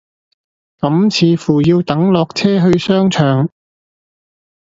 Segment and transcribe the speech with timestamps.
[0.79, 3.49] 咁似乎要等落車去商場